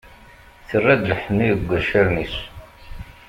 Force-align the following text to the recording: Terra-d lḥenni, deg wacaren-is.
Terra-d 0.67 1.03
lḥenni, 1.11 1.49
deg 1.57 1.67
wacaren-is. 1.67 2.35